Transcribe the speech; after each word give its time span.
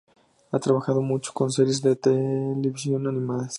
Ha 0.51 0.57
trabajado 0.57 1.03
mucho 1.03 1.31
con 1.31 1.51
series 1.51 1.83
de 1.83 1.95
televisión 1.95 3.05
animadas. 3.05 3.49